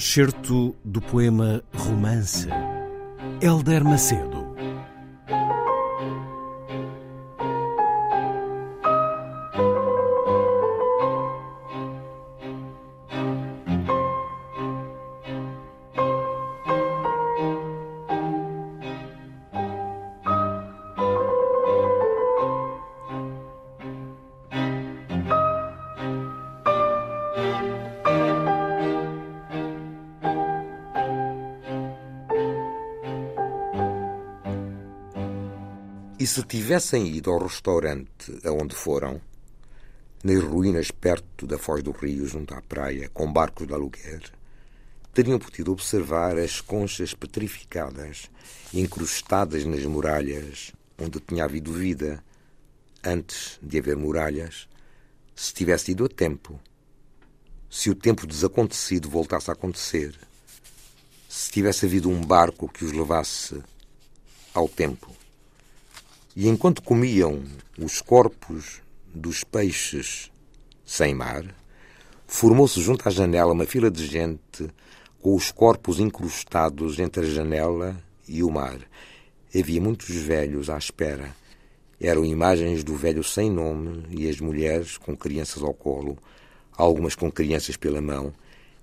[0.00, 2.48] Certo do poema Romance,
[3.42, 4.39] Helder Macedo.
[36.20, 39.22] E se tivessem ido ao restaurante aonde foram,
[40.22, 44.30] nas ruínas perto da foz do rio, junto à praia, com barcos de aluguer,
[45.14, 48.30] teriam podido observar as conchas petrificadas,
[48.74, 52.22] incrustadas nas muralhas onde tinha havido vida,
[53.02, 54.68] antes de haver muralhas,
[55.34, 56.60] se tivesse ido a tempo,
[57.70, 60.14] se o tempo desacontecido voltasse a acontecer,
[61.26, 63.58] se tivesse havido um barco que os levasse
[64.52, 65.19] ao tempo.
[66.36, 67.42] E enquanto comiam
[67.76, 68.80] os corpos
[69.12, 70.30] dos peixes
[70.84, 71.44] sem mar,
[72.24, 74.70] formou-se junto à janela uma fila de gente
[75.20, 78.78] com os corpos incrustados entre a janela e o mar.
[79.52, 81.34] Havia muitos velhos à espera.
[82.00, 86.16] Eram imagens do velho sem nome e as mulheres com crianças ao colo,
[86.72, 88.32] algumas com crianças pela mão.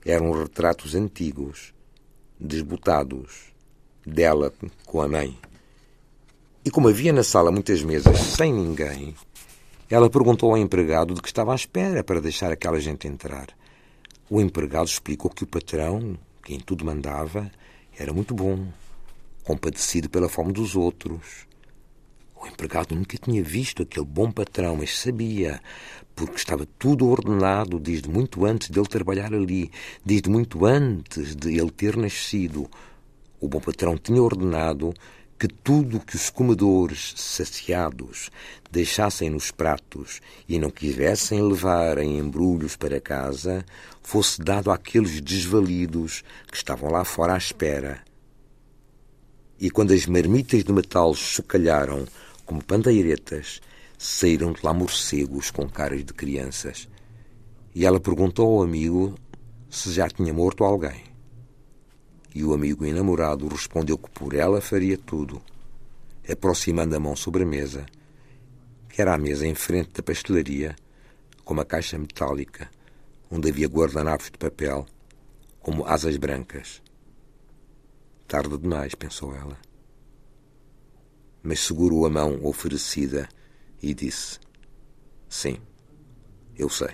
[0.05, 1.73] Eram retratos antigos,
[2.37, 3.53] desbotados,
[4.05, 4.53] dela
[4.85, 5.37] com a mãe.
[6.67, 9.15] E como havia na sala muitas mesas sem ninguém,
[9.89, 13.47] ela perguntou ao empregado de que estava à espera para deixar aquela gente entrar.
[14.29, 17.49] O empregado explicou que o patrão, que em tudo mandava,
[17.97, 18.67] era muito bom,
[19.45, 21.47] compadecido pela fome dos outros.
[22.35, 25.61] O empregado nunca tinha visto aquele bom patrão, mas sabia,
[26.13, 29.71] porque estava tudo ordenado desde muito antes dele trabalhar ali,
[30.03, 32.69] desde muito antes de ele ter nascido.
[33.39, 34.93] O bom patrão tinha ordenado
[35.39, 38.31] que tudo que os comedores saciados
[38.71, 43.63] deixassem nos pratos e não quisessem levar em embrulhos para casa
[44.01, 48.01] fosse dado àqueles desvalidos que estavam lá fora à espera.
[49.59, 52.07] E quando as marmitas de metal chocalharam
[52.45, 53.61] como pandeiretas,
[53.97, 56.87] saíram de lá morcegos com caras de crianças.
[57.73, 59.15] E ela perguntou ao amigo
[59.69, 61.03] se já tinha morto alguém.
[62.37, 65.41] E o amigo enamorado respondeu que por ela faria tudo,
[66.31, 67.83] aproximando a mão sobre a mesa,
[68.87, 70.75] que era a mesa em frente da pastelaria,
[71.43, 72.69] com uma caixa metálica,
[73.31, 74.85] onde havia guardanapos de papel,
[75.59, 76.79] como asas brancas.
[78.27, 79.57] Tarde demais, pensou ela.
[81.41, 83.27] Mas segurou a mão oferecida
[83.81, 84.39] e disse:
[85.27, 85.57] Sim,
[86.55, 86.93] eu sei.